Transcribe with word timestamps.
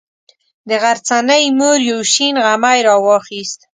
د 0.69 0.71
غرڅنۍ 0.83 1.45
مور 1.57 1.77
یو 1.89 1.99
شین 2.13 2.35
غمی 2.45 2.79
راواخیست. 2.87 3.59